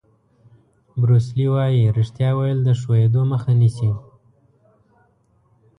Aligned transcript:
بروس 0.99 1.27
لي 1.37 1.45
وایي 1.53 1.81
ریښتیا 1.97 2.29
ویل 2.37 2.59
د 2.63 2.69
ښویېدو 2.79 3.21
مخه 3.31 3.51
نیسي. 3.59 3.91